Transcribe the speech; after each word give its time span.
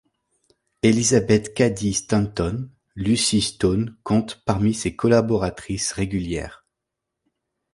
Elisabeth 0.81 1.53
Cady 1.53 1.93
Stanton, 1.93 2.71
Lucy 2.95 3.39
Stone 3.39 3.95
comptent 4.01 4.41
parmi 4.45 4.73
ses 4.73 4.95
collaboratrices 4.95 5.91
régulières. 5.91 6.65